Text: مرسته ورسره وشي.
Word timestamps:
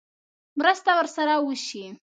مرسته 0.59 0.91
ورسره 0.99 1.33
وشي. 1.39 1.83